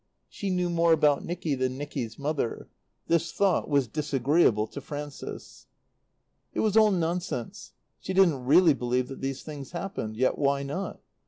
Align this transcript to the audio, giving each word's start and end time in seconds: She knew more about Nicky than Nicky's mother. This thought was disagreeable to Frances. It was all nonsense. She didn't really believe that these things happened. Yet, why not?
She 0.27 0.49
knew 0.49 0.71
more 0.71 0.93
about 0.93 1.23
Nicky 1.23 1.53
than 1.53 1.77
Nicky's 1.77 2.17
mother. 2.17 2.67
This 3.05 3.31
thought 3.31 3.69
was 3.69 3.87
disagreeable 3.87 4.65
to 4.65 4.81
Frances. 4.81 5.67
It 6.55 6.61
was 6.61 6.75
all 6.75 6.89
nonsense. 6.89 7.73
She 7.99 8.11
didn't 8.13 8.43
really 8.45 8.73
believe 8.73 9.09
that 9.09 9.21
these 9.21 9.43
things 9.43 9.73
happened. 9.73 10.17
Yet, 10.17 10.39
why 10.39 10.63
not? 10.63 11.01